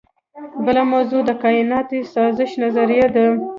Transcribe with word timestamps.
بله 0.65 0.83
موضوع 0.93 1.21
د 1.25 1.31
کائناتي 1.43 1.99
سازش 2.13 2.51
نظریه 2.63 3.07
ده. 3.15 3.25